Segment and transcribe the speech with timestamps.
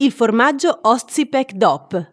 [0.00, 2.12] il formaggio Oscypek DOP.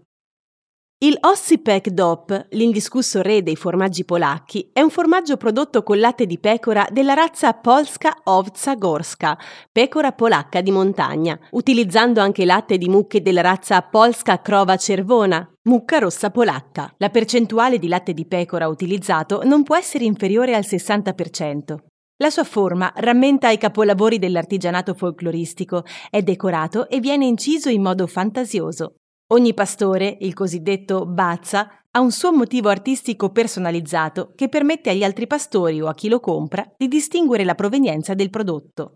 [1.04, 6.39] Il Oscypek DOP, l'indiscusso re dei formaggi polacchi, è un formaggio prodotto con latte di
[6.39, 9.37] pecora della razza Polska Owca Gorska,
[9.71, 15.99] pecora polacca di montagna, utilizzando anche latte di mucche della razza Polska Krowa Czerwona, mucca
[15.99, 16.91] rossa polacca.
[16.97, 21.77] La percentuale di latte di pecora utilizzato non può essere inferiore al 60%.
[22.18, 28.07] La sua forma rammenta i capolavori dell'artigianato folcloristico, è decorato e viene inciso in modo
[28.07, 28.95] fantasioso.
[29.34, 35.28] Ogni pastore, il cosiddetto bazza, ha un suo motivo artistico personalizzato che permette agli altri
[35.28, 38.96] pastori o a chi lo compra di distinguere la provenienza del prodotto.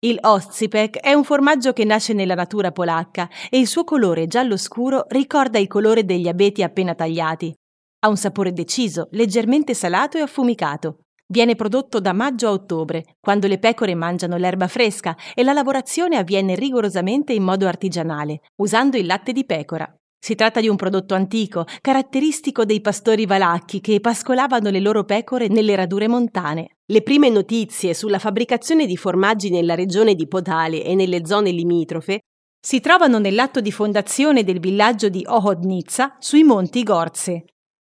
[0.00, 4.56] Il Oscypek è un formaggio che nasce nella natura polacca e il suo colore giallo
[4.56, 7.52] scuro ricorda il colore degli abeti appena tagliati.
[8.00, 11.05] Ha un sapore deciso, leggermente salato e affumicato.
[11.28, 16.16] Viene prodotto da maggio a ottobre, quando le pecore mangiano l'erba fresca e la lavorazione
[16.16, 19.92] avviene rigorosamente in modo artigianale, usando il latte di pecora.
[20.18, 25.48] Si tratta di un prodotto antico, caratteristico dei pastori valacchi che pascolavano le loro pecore
[25.48, 26.76] nelle radure montane.
[26.86, 32.20] Le prime notizie sulla fabbricazione di formaggi nella regione di Podale e nelle zone limitrofe
[32.60, 37.44] si trovano nell'atto di fondazione del villaggio di Ohodnitsa sui monti Gorze.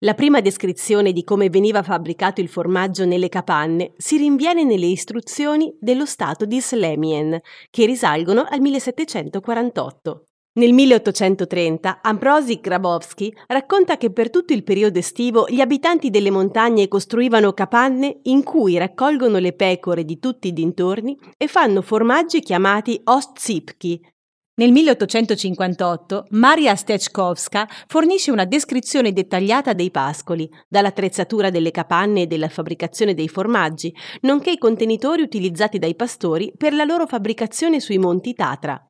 [0.04, 5.74] La prima descrizione di come veniva fabbricato il formaggio nelle capanne si rinviene nelle istruzioni
[5.80, 10.24] dello Stato di Slemien, che risalgono al 1748.
[10.56, 16.86] Nel 1830 Ambrosi Grabowski racconta che per tutto il periodo estivo gli abitanti delle montagne
[16.86, 23.00] costruivano capanne in cui raccolgono le pecore di tutti i dintorni e fanno formaggi chiamati
[23.04, 24.00] ostzipki,
[24.56, 32.48] nel 1858 Maria Stechkowska fornisce una descrizione dettagliata dei pascoli, dall'attrezzatura delle capanne e della
[32.48, 38.32] fabbricazione dei formaggi, nonché i contenitori utilizzati dai pastori per la loro fabbricazione sui monti
[38.32, 38.80] Tatra.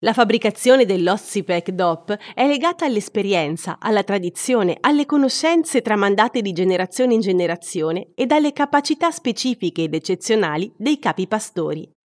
[0.00, 7.20] La fabbricazione dell'Ossipec DOP è legata all'esperienza, alla tradizione, alle conoscenze tramandate di generazione in
[7.20, 11.95] generazione e alle capacità specifiche ed eccezionali dei capi pastori.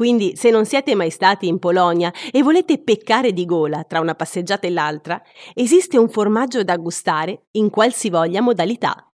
[0.00, 4.14] Quindi, se non siete mai stati in Polonia e volete peccare di gola tra una
[4.14, 5.20] passeggiata e l'altra,
[5.52, 9.09] esiste un formaggio da gustare in qualsivoglia modalità.